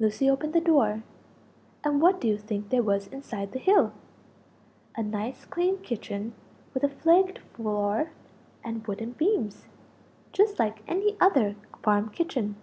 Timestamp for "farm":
11.84-12.08